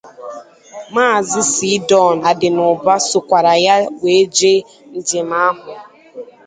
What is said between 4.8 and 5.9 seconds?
njem ahụ.